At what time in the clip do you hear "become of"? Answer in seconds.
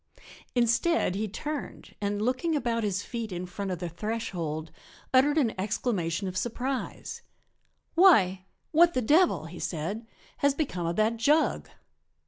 10.55-10.95